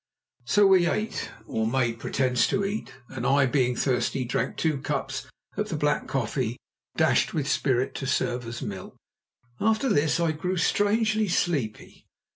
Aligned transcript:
So 0.45 0.65
we 0.65 0.87
ate, 0.89 1.29
or 1.45 1.67
made 1.67 1.99
pretence 1.99 2.47
to 2.47 2.65
eat, 2.65 2.91
and 3.09 3.23
I, 3.23 3.45
being 3.45 3.75
thirsty, 3.75 4.25
drank 4.25 4.57
two 4.57 4.79
cups 4.79 5.29
of 5.55 5.69
the 5.69 5.75
black 5.77 6.07
coffee 6.07 6.57
dashed 6.97 7.35
with 7.35 7.47
spirit 7.47 7.93
to 8.01 8.07
serve 8.07 8.47
as 8.47 8.63
milk. 8.63 8.95
After 9.59 9.89
this 9.89 10.19
I 10.19 10.31
grew 10.31 10.57
strangely 10.57 11.27
sleepy. 11.27 12.07